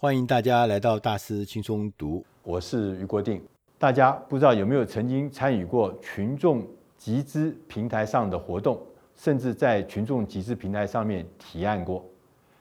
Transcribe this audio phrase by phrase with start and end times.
[0.00, 3.42] 欢迎大家来到大师轻松读，我是余国定。
[3.80, 6.64] 大家不知道有没有曾经参与过群众
[6.96, 8.80] 集资平台上的活动，
[9.16, 12.04] 甚至在群众集资平台上面提案过？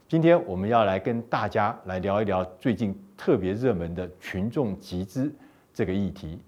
[0.09, 5.31] 今天我们要来跟大家来聊一聊最近特别热门的群众集资
[5.71, 6.39] 这个议题。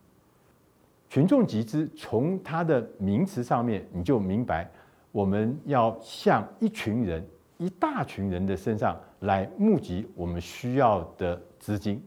[1.07, 4.67] 群众集资从它的名词上面你就明白，
[5.11, 7.23] 我们要向一群人、
[7.59, 12.01] 一大群人的身上来募集我们需要的资金。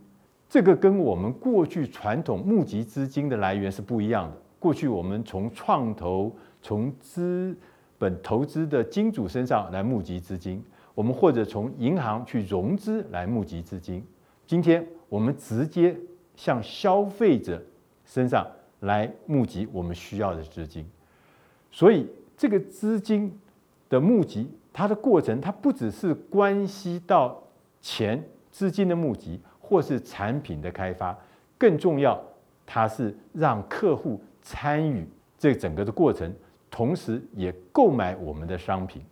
[0.49, 4.37] 这个跟我们过去传统募集资金的来源是不一样的。
[4.59, 7.57] 过去我们从创投、从资
[7.99, 10.63] 本投资的金主身上来募集资金，
[10.95, 14.05] 我们或者从银行去融资来募集资金。
[14.47, 15.97] 今天我们直接
[16.37, 17.63] 向消费者
[18.05, 18.47] 身上
[18.81, 20.87] 来募集我们需要的资金。
[21.71, 22.07] 所以
[22.37, 23.37] 这个资金
[23.89, 27.43] 的募集，它的过程，它不只是关系到
[27.81, 29.41] 钱资金的募集。
[29.65, 31.17] 或是产品的开发，
[31.57, 32.21] 更重要，
[32.67, 36.31] 它是让客户参与这整个的过程，
[36.71, 39.03] 同时也购买我们的商品。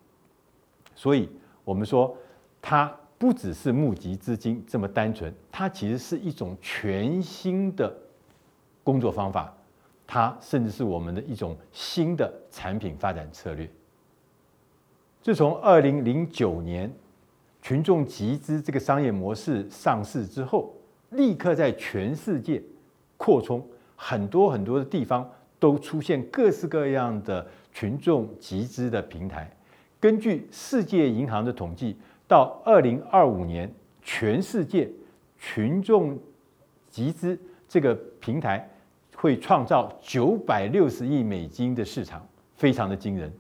[0.95, 1.31] 所以，
[1.65, 2.15] 我们说
[2.61, 7.91] 它不只是募集资金这么单纯，它其实是一种全新的
[8.85, 9.57] 工作方法，
[10.07, 13.71] 它甚至是我们的一种新的产品发展策略。
[15.23, 16.91] 自从二零零九年。
[17.63, 20.75] 群众集资这个商业模式上市之后，
[21.11, 22.61] 立刻在全世界
[23.19, 23.63] 扩充，
[23.95, 29.55] 很多很多的地方都出现各式各样的群众集资的平台。
[30.01, 33.71] 根据世界银行的统计，到二零二五年，
[34.03, 34.91] 全世界
[35.39, 36.19] 群众
[36.89, 38.67] 集资这个平台
[39.15, 42.27] 会创造九百六十亿美金的市场，
[42.57, 43.31] 非常的惊人。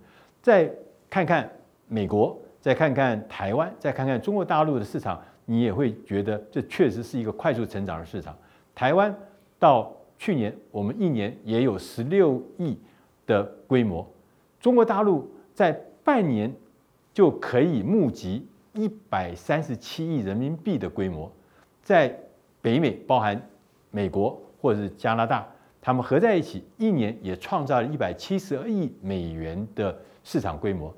[0.42, 0.70] 再
[1.08, 1.50] 看看
[1.90, 2.38] 美国。
[2.62, 8.36] 再看看台湾，再看看中国大陆的市场，你也会觉得这确实是一个快速成长的市场。
[8.74, 9.14] 台湾
[9.58, 12.78] 到去年，我们一年也有十六亿
[13.26, 14.04] 的规模；
[14.60, 15.72] 中国大陆在
[16.04, 16.54] 半年
[17.14, 21.32] 就可以募集一百三十七亿人民币的规模。
[21.82, 22.14] 在
[22.60, 23.40] 北美，包含
[23.90, 25.48] 美国或者是加拿大，
[25.80, 30.94] 他们合在一起，一年也创造了一百七十二亿美元的市场规模。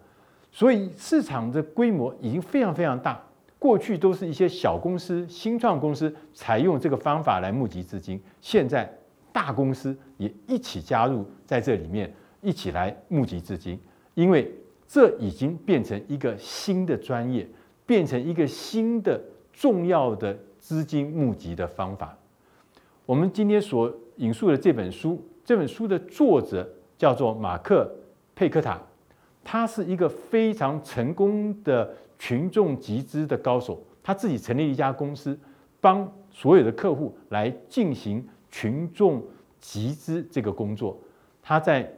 [0.55, 3.19] 所以市场的规模已经非常非常大，
[3.59, 8.87] 过去都是一些小公司、新创公司采用这个方法来募集资金，现在
[9.33, 12.13] 大公司也一起加入在这里面，
[12.43, 13.81] 一起来募集资金，
[14.13, 14.55] 因为
[14.87, 17.49] 这已经变成一个新的专业，
[17.87, 19.19] 变成一个新的
[19.55, 22.15] 重要的资金募集的方法。
[23.07, 27.85] 我们今天所引述的这本书，这本书的作者叫做马克·
[28.37, 28.79] 佩克塔。
[29.45, 35.39] 他是一个非常成功的群众集资的高手，他自己成立一家公司，
[35.81, 39.23] 帮所有的客户来进行群众
[39.61, 40.97] 集资这个工作。
[41.43, 41.93] 他在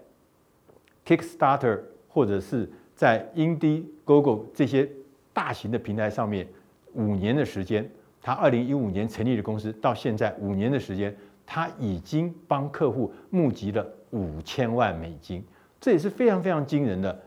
[1.06, 4.88] Kickstarter 或者是在 Indiegogo 这些
[5.32, 6.48] 大型的平台上面，
[6.94, 7.88] 五年的时间，
[8.22, 15.44] 他二零一五年成立的公司，到现在五年的时间，他已经帮客户募集了五千万美金，
[15.78, 17.20] 这也是非常非常惊人的。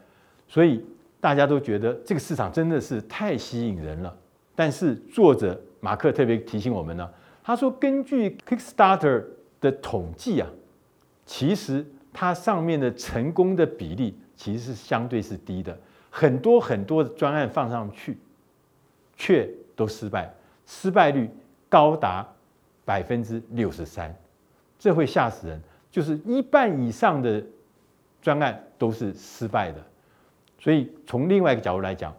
[0.48, 0.84] 所以
[1.20, 4.16] 大家都觉得这个市场真的是太吸引人了。
[4.56, 7.10] 但是作者马克特别提醒我们呢，
[7.44, 9.24] 他说根据 Kickstarter
[9.62, 10.50] 的统计啊，
[11.26, 15.78] 其实它上面的成功的比例其实是相对是低的，
[16.10, 18.18] 很多很多的专案放上去，
[19.16, 20.34] 却都失败，
[20.66, 21.30] 失败率
[21.70, 22.28] 高达
[22.84, 24.16] 百分之六十三，
[24.80, 27.44] 这会吓死人，就是一半以上的
[28.22, 29.84] 专案都是失败的。
[30.60, 32.14] 所以，从另外一个角度来讲，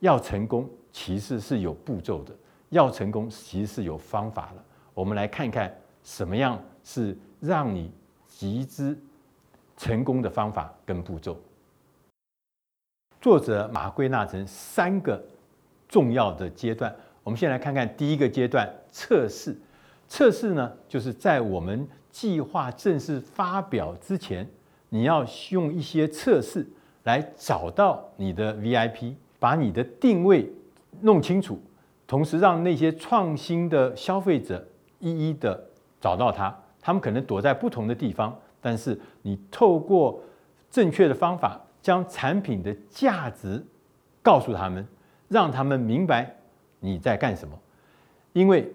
[0.00, 2.34] 要成功其实是有步骤的，
[2.70, 4.64] 要成功其实是有方法的。
[4.94, 7.90] 我们来看看什么样是让你
[8.26, 8.98] 集资
[9.76, 11.38] 成功的方法跟步骤。
[13.20, 15.22] 作者把它归纳成三个
[15.86, 16.94] 重要的阶段。
[17.22, 19.56] 我们先来看看第一个阶段测试。
[20.08, 24.48] 测试呢，就是在我们计划正式发表之前，
[24.88, 26.66] 你要用一些测试。
[27.04, 30.52] 来找到你的 VIP，把你的定位
[31.00, 31.58] 弄清楚，
[32.06, 34.66] 同时让那些创新的消费者
[35.00, 35.68] 一一的
[36.00, 36.56] 找到他。
[36.80, 40.20] 他们可能躲在不同的地方，但是你透过
[40.70, 43.64] 正确的方法，将产品的价值
[44.22, 44.86] 告诉他们，
[45.28, 46.34] 让他们明白
[46.80, 47.58] 你在干什么。
[48.32, 48.72] 因为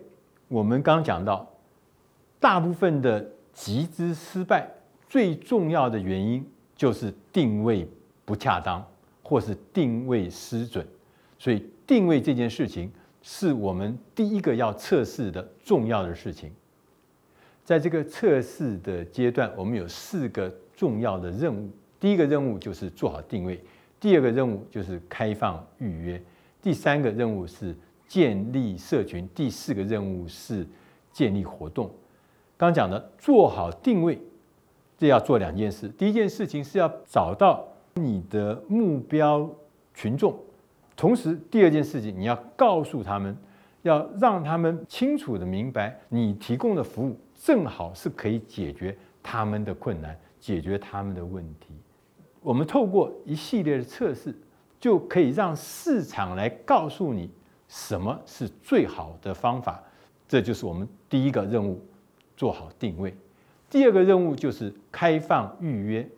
[0.48, 1.46] 我们刚讲到，
[2.40, 4.70] 大部分的集资失败
[5.10, 6.46] 最重要的原因
[6.76, 7.90] 就是定位。
[8.28, 8.86] 不恰当，
[9.24, 10.86] 或是定位失准，
[11.40, 12.92] 所以定位这件事情
[13.22, 16.52] 是我们第一个要测试的重要的事情。
[17.64, 21.70] 在这个测试的阶段，我们有四个重要的任务。
[22.02, 23.64] 第一个任务就是做好定位，
[23.98, 26.22] 第二个任务就是开放预约，
[26.62, 27.74] 第三个任务是
[28.10, 30.68] 建立社群，第四个任务是
[31.14, 31.90] 建立活动。
[32.58, 34.20] 刚讲的做好定位，
[34.98, 35.88] 这要做两件事。
[35.88, 37.66] 第一件事情是要找到
[37.98, 39.50] 你的目标
[39.94, 40.38] 群众，
[40.96, 43.36] 同时第二件事情你要告诉他们，
[43.82, 51.76] 要让他们清楚地明白你提供的服务正好是可以解决他们的困难，解决他们的问题。
[52.42, 54.34] 我们透过一系列的测试，
[54.80, 57.30] 就可以让市场来告诉你
[57.68, 59.84] 什么是最好的方法。
[60.28, 61.82] 这就是我们第一个任务，
[62.36, 63.14] 做好定位。
[63.70, 66.10] 第二个任务就是开放预约。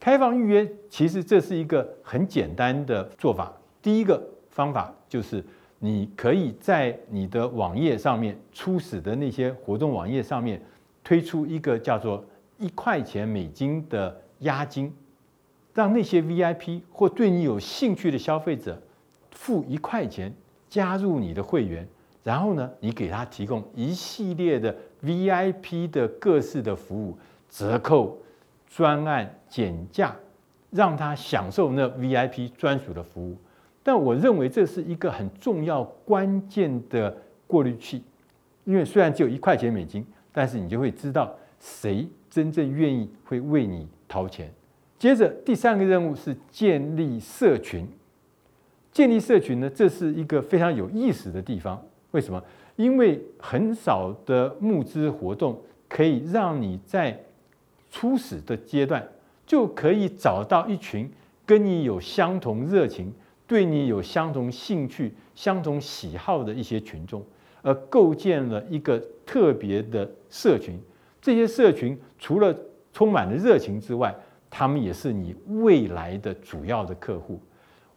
[0.00, 3.52] 开放预约其实这是一个很简单的做法。
[3.82, 5.44] 第一个方法就是
[5.78, 10.60] 你可以在你的网页上面，初始的那些活动网页上面
[11.02, 12.24] 推出一个叫做
[12.58, 14.92] 一块钱美金的押金。
[15.74, 18.76] 让那些 VIP 或对你有兴趣的消费者
[19.30, 20.34] 付一块钱
[20.68, 21.86] 加入你的会员，
[22.24, 24.74] 然后呢，你给他提供一系列的
[25.04, 27.16] VIP 的各式的服务，
[27.48, 28.18] 折扣、
[28.68, 30.14] 专案、减价，
[30.70, 33.36] 让他享受那 VIP 专属的服务。
[33.82, 37.16] 但我认为这是一个很重要关键的
[37.46, 38.04] 过滤器，
[38.64, 44.52] 因为虽然只有一块钱美金，但是你就会知道谁真正愿意会为你掏钱。
[44.98, 47.88] 接着第三个任务是建立社群。
[48.92, 51.80] 建立社群呢，这是一个非常有意思的地方。
[52.10, 52.42] 为什么？
[52.76, 57.18] 因为很少的募资活动可以让你在
[57.90, 59.06] 初始的阶段
[59.46, 61.10] 就可以找到一群
[61.46, 63.12] 跟你有相同热情、
[63.46, 67.24] 对你有相同兴趣、相同喜好的一些群众，
[67.62, 70.78] 而构建了一个特别的社群。
[71.20, 72.54] 这些社群除了
[72.92, 74.14] 充满了热情之外，
[74.50, 77.40] 他们也是你未来的主要的客户。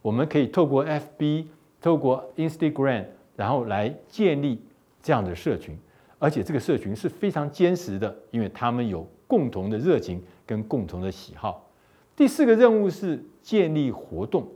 [0.00, 1.46] 我们可以透过 FB、
[1.80, 3.04] 透过 Instagram，
[3.36, 4.60] 然后来建立
[5.02, 5.78] 这样的社群，
[6.18, 11.66] 而且这个社群是非常坚实的，因为他们有共同的热情跟共同的喜好。
[12.14, 14.46] 第四个任务是建立活动。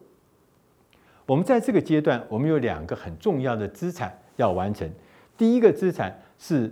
[1.25, 4.87] 我们在这个阶段，我们有两个很重要的资产要完成。
[5.35, 6.71] 第一个资产是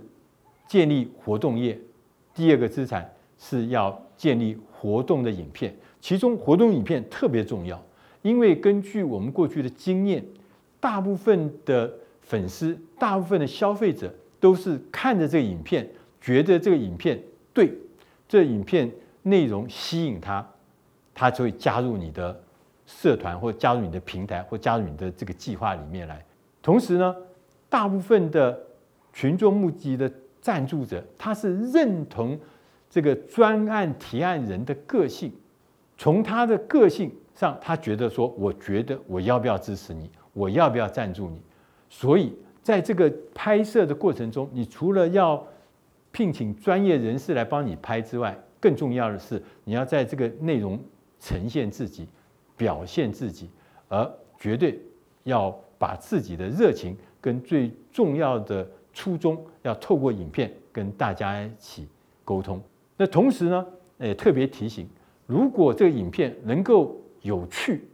[0.67, 1.79] 建立活动页，
[2.35, 7.83] 第二个资产是要建立活动的影片，其中活动影片特别重要，
[8.21, 10.23] 因为根据我们过去的经验，
[10.79, 11.91] 大部分的
[12.21, 15.89] 粉丝、大部分的消费者都是看着这个影片，
[16.21, 17.19] 觉得这个影片
[17.51, 17.73] 对，
[18.27, 18.91] 这影片
[19.23, 20.45] 内容吸引他，
[21.13, 22.39] 他就会加入你的
[22.85, 26.23] 社团，或加入你的平台，或加入你的这个计划里面来。
[26.61, 27.15] 同时呢，
[27.69, 28.59] 大部分的
[29.13, 30.11] 群众募集的
[30.41, 32.39] 赞助者，他是认同。
[32.87, 35.29] 这个专案提案人的个性，
[35.97, 41.41] 从他的个性上，他觉得说，我觉得我要不要支持你，我要不要赞助你？
[41.89, 45.45] 所以在这个拍摄的过程中，你除了要
[46.15, 50.79] 聘请专业人士来帮你拍之外，更重要的是，你要在这个内容
[51.19, 52.07] 呈现自己，
[52.55, 53.49] 表现自己，
[53.89, 54.09] 而
[54.39, 54.79] 绝对
[55.23, 61.85] 要把自己的热情跟最重要的初衷，要透过影片跟大家一起
[62.23, 62.63] 沟通。
[62.95, 63.65] 那同时呢，
[63.99, 64.87] 也特别提醒，
[65.27, 67.85] 如果这个影片能够有趣，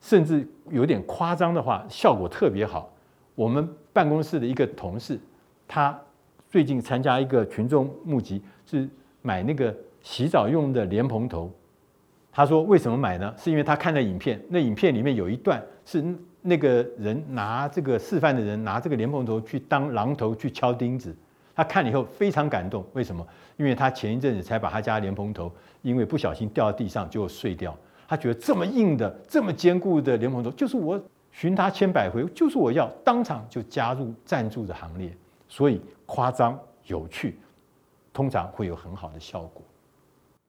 [0.00, 2.92] 甚至有点夸张的话，效果特别好。
[3.36, 5.16] 我们办公室的一个同事，
[5.68, 5.96] 他
[6.52, 8.86] 最近参加一个群众募集，是
[9.22, 11.50] 买那个洗澡用的莲蓬头。
[12.30, 13.34] 他说为什么买呢？
[13.38, 16.04] 是因为他看了影片，那影片里面有一段是
[16.42, 21.16] 那个人拿这个示范的人拿这个莲蓬头去当榔头去敲钉子。
[21.54, 23.26] 他看了以后非常感动，为什么？
[23.56, 27.74] 因为他前一阵子才把他家莲蓬头，因为不小心掉到地上就碎掉。
[28.06, 35.10] 他觉得这么硬的、这么坚固的莲蓬头，就是我寻他千百回，就是我要，当场就加入赞助的行列。
[35.52, 37.38] 所以夸张有趣，
[38.10, 39.62] 通常会有很好的效果。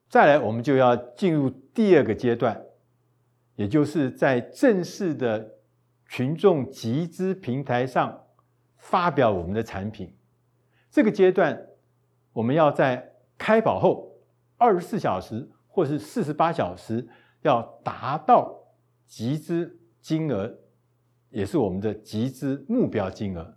[0.08, 2.58] 再来，我们就要进入第二个阶段，
[3.54, 5.56] 也就是在正式的
[6.08, 8.18] 群众集资平台上
[8.78, 10.10] 发表我们的产品。
[10.90, 11.66] 这个阶段，
[12.32, 14.10] 我们要在开跑后
[14.56, 17.06] 二十四小时或是四十八小时，
[17.42, 18.58] 要达到
[19.06, 20.50] 集资金额，
[21.28, 23.54] 也是我们的集资目标金额。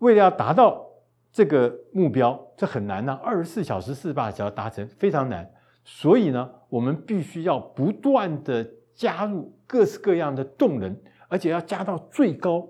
[0.00, 0.84] 为了要达到
[1.32, 5.50] 这个目标，这很难呢，二十四小时、四十八小时达成非常难。
[5.82, 10.94] 所以呢，我们必须要不断的加入各式各样的动能，
[11.28, 12.68] 而且要加到最高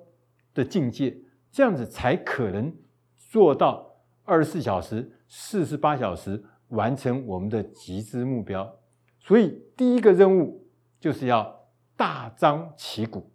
[0.54, 1.16] 的的境界，
[1.50, 2.74] 这样子才可能
[3.16, 8.76] 做到二十四小时、四十八小时完成我们的集资目标。
[9.18, 10.66] 所以第一个任务
[10.98, 13.30] 就是要大张旗鼓，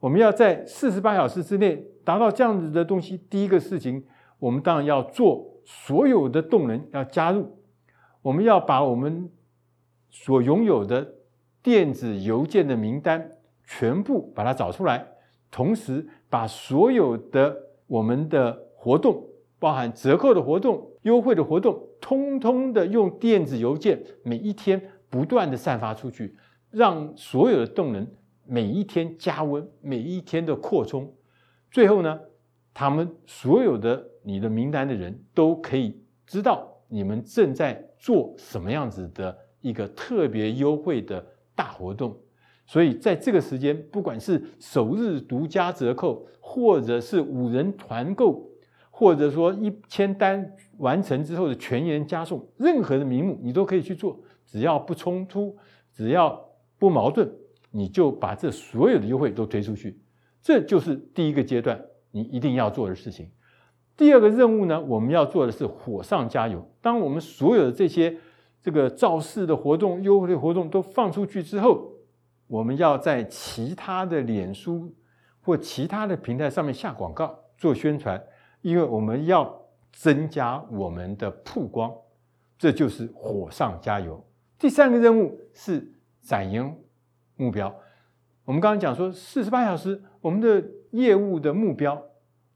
[0.00, 3.18] 我们要在四十八小时之内达到这样子的东西。
[3.28, 4.04] 第一个事情，
[4.38, 7.58] 我们当然要做所有的动能要加入，
[8.22, 9.28] 我们要把我们
[10.08, 11.14] 所拥有的
[11.62, 13.32] 电子邮件的名单
[13.64, 15.04] 全部把它找出来，
[15.50, 17.56] 同时把所有的
[17.88, 19.26] 我们的活动，
[19.58, 26.36] 包含折扣的活动、优惠的活动，通通的用电子邮件每一天不断的散发出去，
[26.70, 28.06] 让所有的动能
[28.46, 31.12] 每一天加温，每一天的扩充，
[31.76, 32.18] 最后呢，
[32.72, 41.22] 他们所有的你的名单的人都可以知道你们正在做什么样子的一个特别优惠的
[41.54, 42.18] 大活动。
[42.64, 48.48] 所以在这个时间，不管是首日独家折扣，或者是五人团购，
[48.90, 55.54] 或者说一千单完成之后的全员加送，任何的名目你都可以去做，只要不冲突，
[55.92, 56.42] 只要
[56.78, 57.30] 不矛盾，
[57.70, 60.00] 你就把这所有的优惠都推出去。
[60.46, 63.28] 这就是第一个阶段你一定要做的事情。
[63.96, 66.64] 第二个任务呢，我们要做的是火上加油。
[66.80, 68.16] 当我们所有的这些
[68.62, 71.90] 这个造势的活动、优惠的活动都放出去之后，
[72.46, 74.94] 我们要在其他的脸书
[75.40, 78.22] 或其他的平台上面下广告做宣传，
[78.60, 79.52] 因为我们要
[79.90, 81.92] 增加我们的曝光，
[82.56, 84.24] 这就是火上加油。
[84.60, 86.72] 第三个任务是展营
[87.34, 87.74] 目标。
[88.46, 92.00] 我们刚刚讲说，四十八小时，我们的业务的目标、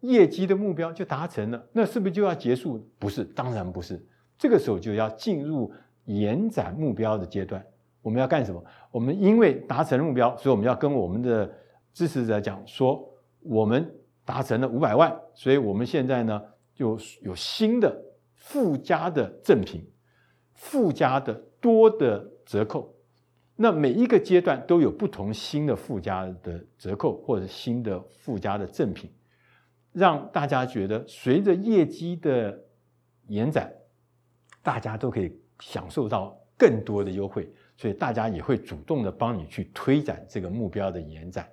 [0.00, 2.88] 业绩的目标就达成了，那是不是就要结束？
[2.96, 4.00] 不是，当然不是。
[4.38, 5.70] 这个时候就要进入
[6.04, 7.62] 延展目标的阶段。
[8.02, 8.64] 我们要干什么？
[8.92, 11.52] 我们因为达成目标，所以我们要跟我们的
[11.92, 13.04] 支持者讲说，
[13.40, 13.92] 我们
[14.24, 16.40] 达成了五百万，所以我们现在呢
[16.72, 18.00] 就有新的
[18.36, 19.84] 附加的赠品，
[20.54, 22.94] 附加的多的折扣。
[23.62, 29.10] 那每一个阶段都有不同新的附加的折扣或者新的附加的赠品，
[29.92, 32.58] 让大家觉得随着业绩的
[33.26, 33.70] 延展，
[34.62, 37.52] 大家都可以享受到更多的优惠。
[37.76, 41.46] 所以大家也会主动的帮你去推展这个目标的延展。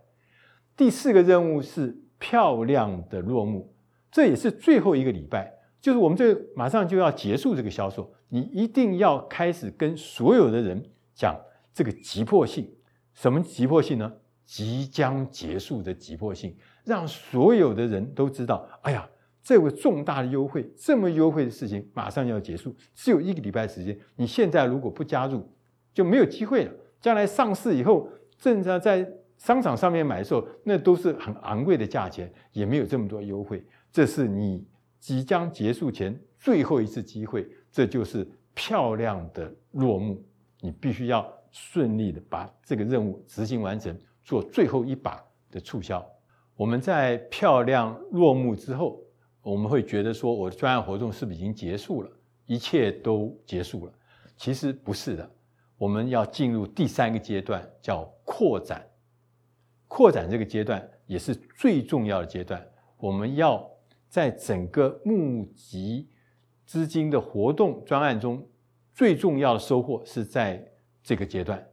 [0.78, 3.74] 第四个任务是漂亮的落幕，
[4.10, 10.82] 这也是最后一个礼拜，就是我们这马上就要结束这个销售，你一定要开始跟所有的人
[11.14, 11.38] 讲
[11.78, 12.68] 这个急迫性。
[13.14, 14.12] 什么急迫性呢？
[14.44, 19.08] 即将结束的急迫性，让所有的人都知道，哎呀，
[19.44, 25.48] 这个重大的优惠，这么优惠的事情马上要结束，只有一个礼拜时间，你现在如果不加入，
[25.94, 26.72] 就没有机会了。
[27.00, 29.08] 将来上市以后，正常在
[29.38, 33.64] 商场上面买的时候，那都是很昂贵的价钱，也没有这么多优惠。
[33.92, 34.66] 这是你
[35.00, 40.26] 即将结束前最后一次机会，这就是漂亮的落幕。
[40.60, 46.06] 你必须要顺利的把这个任务执行完成，做最后一把的促销。
[46.56, 49.02] 我们在漂亮落幕之后，
[49.42, 52.10] 我们会觉得说，我的专案活动是不是已经结束了？
[52.46, 53.94] 一切都结束了？
[54.38, 55.30] 其实不是的。
[55.78, 58.88] 我们要进入第三个阶段，叫扩展。
[59.88, 62.64] 扩展这个阶段也是最重要的阶段。
[62.98, 63.68] 我们要
[64.08, 66.08] 在整个募集
[66.66, 68.48] 资金的活动专案中，
[68.94, 70.72] 最重要的收获是在
[71.08, 71.66] 这个阶段，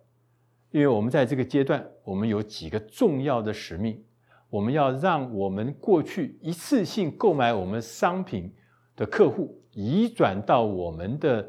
[0.70, 4.00] 因为我们在这个阶段，我们有几个重要的使命，
[4.48, 8.54] 我们要让我们过去一次性购买我们商品
[8.94, 11.44] 的客户，移转到我们的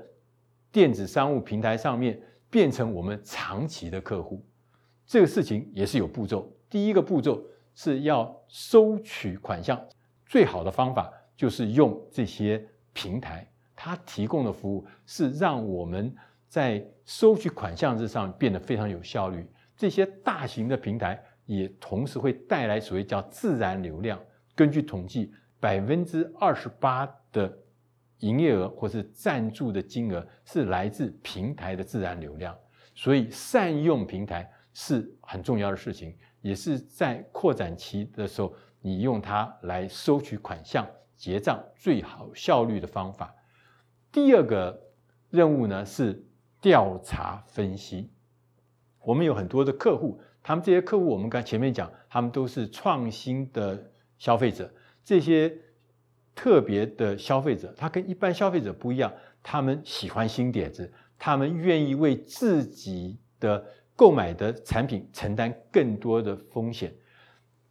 [0.72, 2.20] 电子商务平台上面。
[2.48, 4.42] 变成我们长期的客户，
[5.06, 6.50] 这个事情也是有步骤。
[6.70, 9.78] 第一个步骤是要收取款项，
[10.26, 16.16] 最好的方法就是用这些平台，它提供的服务是让我们
[16.48, 19.46] 在收取款项之上变得非常有效率。
[19.76, 24.20] 这些大型的平台也同时会带来所谓叫自然流量。
[24.56, 27.58] 根据统计，百分之二十八的。
[28.20, 32.58] 营业额或是赞助的金额是来自平台的自然流量，
[32.96, 40.88] 所以善用平台是很重要的事情，也是在扩展期的时候，你用它来收取款项、
[41.18, 43.36] 结账最好效率的方法。
[44.14, 44.82] 第二个
[45.30, 46.26] 任务呢是
[46.66, 48.10] 调查分析。
[49.04, 55.56] 我们有很多的客户，他们这些客户我们刚前面讲，他们都是创新的消费者，这些。
[56.38, 59.10] 特别的消费者，他跟一般消费者不一样，
[59.42, 66.94] 他们喜欢新点子，他们愿意为自己的购买的产品承担更多的风险，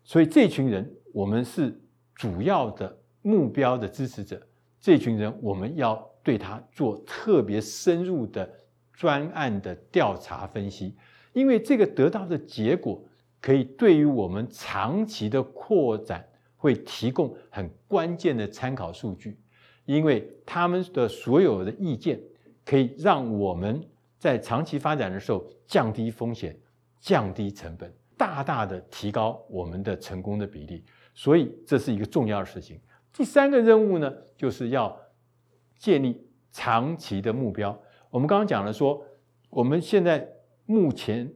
[0.02, 1.78] 所以这群人我们是
[2.14, 4.40] 主要的目标的支持者，
[4.80, 8.50] 这群人我们要对他做特别深入的
[8.94, 10.96] 专案的调查分析，
[11.32, 13.04] 因为这个得到的结果
[13.40, 19.38] 可以对于我们长期的扩展会提供很关键的参考数据，
[19.84, 22.18] 因为他们的所有的意见
[22.64, 23.84] 可以让我们
[24.18, 26.56] 在长期发展的时候降低风险、
[27.00, 27.92] 降低成本。
[28.16, 30.84] 大大的提高我们的成功的比例，
[31.14, 32.80] 所以这是一个重要的事情。
[33.12, 34.96] 第三个任务呢，就是要
[35.76, 37.76] 建立长期的目标。
[38.14, 39.04] 我们刚刚讲了说，
[39.50, 40.24] 我们现在
[40.66, 41.28] 目前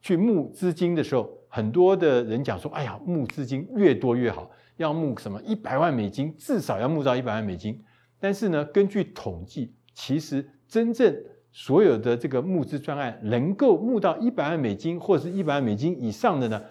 [0.00, 7.78] 去募资金的时候，很多的人讲说：“哎呀，募资金越多越好，要募什么一百万美金，至少要募到一百万美金。”
[8.18, 11.14] 但是呢，根据统计，其实真正
[11.52, 16.62] 所有的这个募资专案能够募到一百万美金或者是一百万美金以上的呢，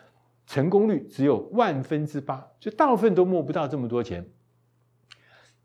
[0.47, 4.25] 成功率只有万分之八，就大部分都募不到这么多钱。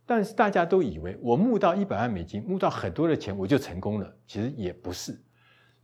[0.08, 5.22] 但是大家都以为我募到一百万美金，募到很多的钱我就成功了，其实也不是。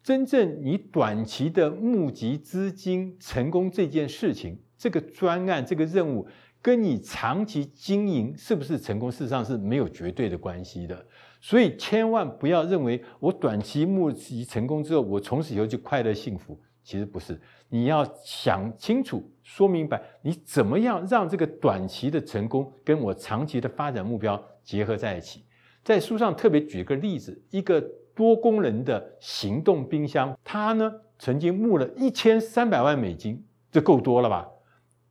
[0.02, 6.26] 真正你短期的募集资金成功这件事情，这个专案这个任务，
[6.62, 11.06] 跟你长期经营是不是成功，事实上是没有绝对的关系的。
[11.42, 16.58] 所以千万不要认为我短期募集成功之后，我从此以后就快乐幸福。
[16.84, 25.44] 其实不是，你要想清楚、说明白，你怎么样让这个短期的成功跟我长期的发展目标结合在一起。
[25.82, 27.80] 在书上特别举个例子，一个
[28.14, 34.48] 多功能的行动冰箱，它呢曾经募了一千三百万美金，这够多了吧？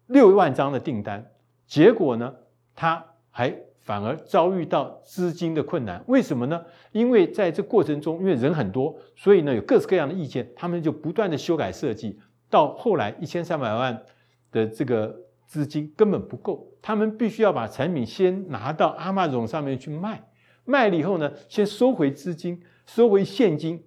[0.06, 1.32] 六万张的订单，
[1.66, 2.36] 结果呢，
[2.76, 3.54] 它还。
[3.84, 6.64] 反而遭遇到资金的困难，为什么呢？
[6.94, 12.18] 因为在这过程中，因为人很多，所以呢有各式各样的意见，他们就不断的修改设计，
[12.50, 14.02] 到后来一千三百万
[14.52, 15.14] 的这个
[15.46, 20.24] 资金根本不够，他们必须要把产品先拿到阿玛总上面去卖，
[20.64, 23.84] 卖了以后呢，先收回资金，收回现金，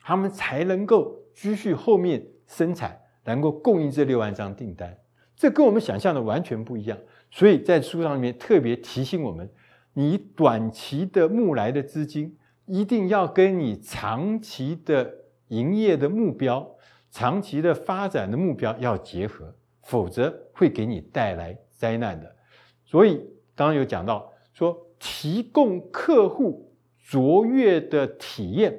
[0.00, 4.96] 他们才能够继续后面生产，能够供应这六万张订单。
[5.36, 6.96] 这跟我们想象的完全不一样。
[7.34, 9.50] 所以在书上里面特别提醒我们，
[9.92, 15.12] 你短期的募来的资金一定要跟你长期的
[15.48, 16.76] 营业的目标、
[17.10, 22.36] 长期的发展的目标要结合，否则会给你带来灾难的。
[22.84, 23.16] 所以
[23.56, 28.78] 刚刚有讲到说，提供客户卓越的体验，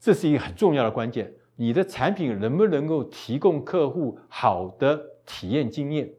[0.00, 1.32] 这是一个很重要的关键。
[1.54, 6.12] 你的产品能不能够提供客户好的体验经验？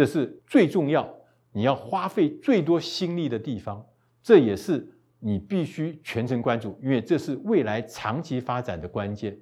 [0.00, 1.14] 这是最重要，
[1.52, 3.86] 你要花费最多心力的地方，
[4.22, 9.38] 这也是你必须全程关注，因为这是未来长期发展的关键。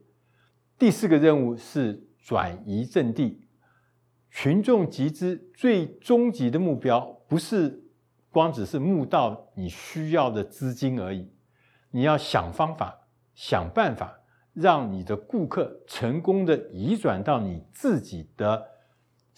[0.76, 3.46] 第四个任务是转移阵地，
[4.32, 7.84] 群众集资最终极的目标不是
[8.28, 11.30] 光只是募到你需要的资金而已，
[11.92, 14.18] 你要想方法、想办法，
[14.54, 18.66] 让你的顾客成功的移转到你自己的。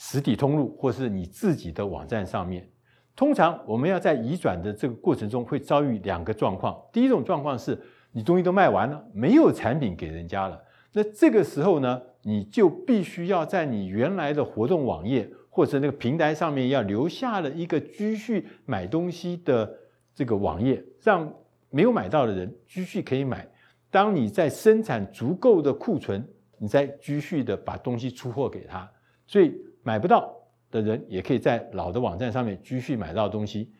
[0.02, 2.66] 实体通路或是你自己的网站上面，
[3.14, 6.74] 通常我们要在移转的这个过程中会遭遇两个状况。
[6.90, 7.78] 第一种状况是
[8.10, 10.58] 你东西都卖完了，没有产品给人家了。
[10.94, 19.70] 那这个时候呢，你就必须要在你原来的活动网页或者那个平台上面要留下了一个继续买东西的
[20.14, 21.30] 这个网页，让
[21.68, 23.46] 没有买到的人继续可以买。
[23.90, 28.90] 当你在生产足够的库存，你再继续的把东西出货给他。
[29.26, 29.54] 所以。
[29.82, 30.34] 买不到
[30.70, 33.72] 的人也可以在老的网站上面继续买到东西。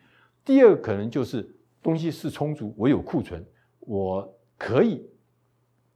[0.43, 3.45] 第二个可能就是东西是充足，我有库存，
[3.79, 5.07] 我可以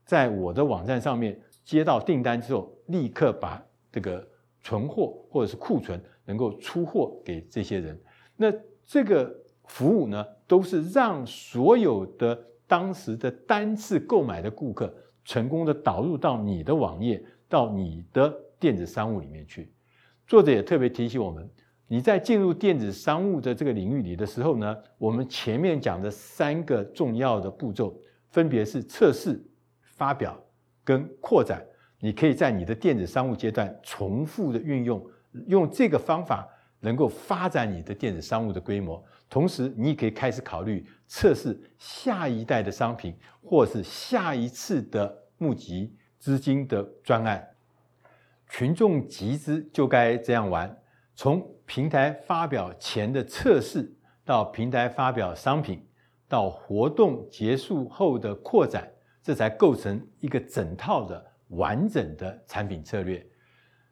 [0.05, 4.27] 在我的网站上面接到订单之后，立刻把这个
[4.61, 7.99] 存货或者是库存能够出货给这些人。
[8.35, 8.53] 那
[8.85, 19.71] 这个服务呢，都是让所有的当时的单次购买的顾客成功的导入到你的网页，到你的电子商务里面去。
[20.27, 21.47] 作者也特别提醒我们，
[21.87, 27.95] 你在进入电子商务的这个领域里的时候呢，我们前面讲的三个重要的步骤，
[28.31, 29.39] 分别是测试、
[29.81, 30.35] 发表
[30.83, 31.63] 跟扩展。
[31.99, 35.03] 你可以在你的电子商务阶段重复的运用，
[35.47, 36.47] 用这个方法
[36.79, 39.03] 能够发展你的电子商务的规模。
[39.29, 47.47] 同时，你也可以开始考虑测试下一代的商品，或是下一次的募集资金的专案。
[48.49, 50.77] 群众集资就该这样玩，
[51.13, 55.85] 从平台发表前的测试，到平台发表商品，
[56.27, 63.25] 到活动结束后的扩展，这才构成一个整套的完整的产品策略。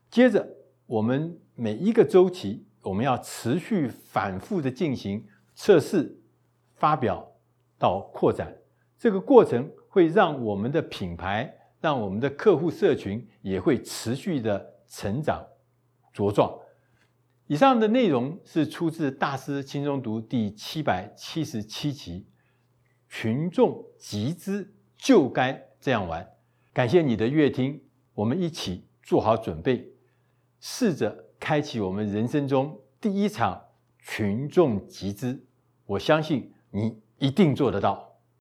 [0.10, 0.48] 接着，
[0.86, 6.16] 我们每一个周期，我们要持续反复的进行测试、
[6.76, 7.28] 发表
[7.80, 8.56] 到扩展，
[8.98, 11.52] 这个过程会让我们的品牌、
[11.84, 15.46] 让我们的客户社群也会持续的成长
[16.16, 16.58] 茁壮。
[17.48, 22.26] 以上的内容是出自《大师轻松读》第七百七十七集，
[23.10, 26.26] 群众集资就该这样玩。
[26.72, 29.92] 感谢你的阅听，我们一起做好准备，
[30.62, 33.62] 试着开启我们人生中第一场
[34.00, 35.46] 群众集资。
[35.86, 38.13] 我相信你一定做得到。